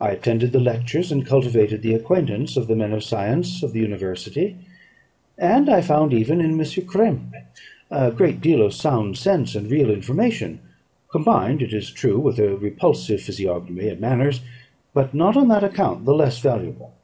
I 0.00 0.08
attended 0.08 0.50
the 0.50 0.58
lectures, 0.58 1.12
and 1.12 1.24
cultivated 1.24 1.82
the 1.82 1.94
acquaintance, 1.94 2.56
of 2.56 2.66
the 2.66 2.74
men 2.74 2.92
of 2.92 3.04
science 3.04 3.62
of 3.62 3.72
the 3.72 3.78
university; 3.78 4.56
and 5.38 5.70
I 5.70 5.80
found 5.80 6.12
even 6.12 6.40
in 6.40 6.54
M. 6.58 6.58
Krempe 6.58 7.32
a 7.88 8.10
great 8.10 8.40
deal 8.40 8.60
of 8.62 8.74
sound 8.74 9.16
sense 9.18 9.54
and 9.54 9.70
real 9.70 9.88
information, 9.90 10.58
combined, 11.12 11.62
it 11.62 11.72
is 11.72 11.90
true, 11.90 12.18
with 12.18 12.40
a 12.40 12.56
repulsive 12.56 13.20
physiognomy 13.22 13.86
and 13.88 14.00
manners, 14.00 14.40
but 14.94 15.14
not 15.14 15.36
on 15.36 15.46
that 15.46 15.62
account 15.62 16.06
the 16.06 16.12
less 16.14 16.40
valuable. 16.40 16.94